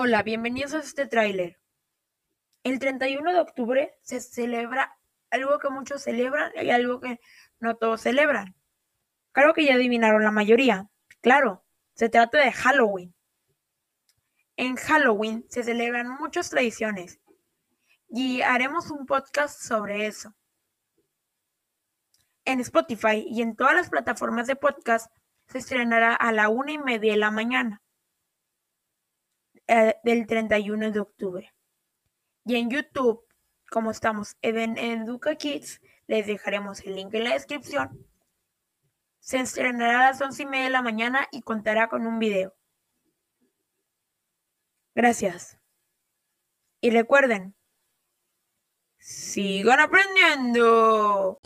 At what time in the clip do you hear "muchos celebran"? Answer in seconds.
5.70-6.52